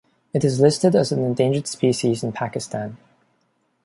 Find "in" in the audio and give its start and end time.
2.23-2.31